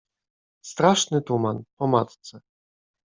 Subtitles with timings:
[0.65, 1.63] Straszny tuman.
[1.77, 2.41] Po matce.